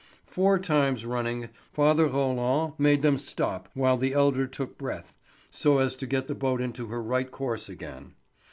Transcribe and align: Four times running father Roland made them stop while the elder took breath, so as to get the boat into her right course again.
Four 0.25 0.57
times 0.57 1.05
running 1.05 1.49
father 1.73 2.07
Roland 2.07 2.73
made 2.79 3.03
them 3.03 3.19
stop 3.19 3.69
while 3.75 3.97
the 3.97 4.13
elder 4.15 4.47
took 4.47 4.75
breath, 4.75 5.15
so 5.51 5.77
as 5.77 5.95
to 5.97 6.07
get 6.07 6.27
the 6.27 6.33
boat 6.33 6.59
into 6.59 6.87
her 6.87 7.03
right 7.03 7.29
course 7.29 7.69
again. 7.69 8.15